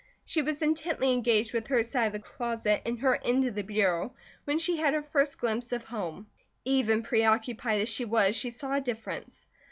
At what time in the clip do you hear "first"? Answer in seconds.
5.03-5.37